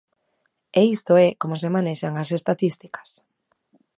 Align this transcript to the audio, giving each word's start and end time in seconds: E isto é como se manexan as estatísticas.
E 0.79 0.81
isto 0.97 1.13
é 1.27 1.27
como 1.41 1.55
se 1.61 1.71
manexan 1.75 2.13
as 2.23 2.29
estatísticas. 2.39 3.09